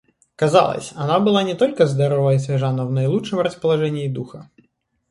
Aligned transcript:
Казалось, 0.35 0.93
она 0.95 1.19
была 1.19 1.43
не 1.43 1.53
только 1.53 1.85
здорова 1.85 2.33
и 2.33 2.39
свежа, 2.39 2.71
но 2.73 2.87
в 2.87 2.91
наилучшем 2.91 3.39
расположении 3.41 4.07
духа. 4.11 4.49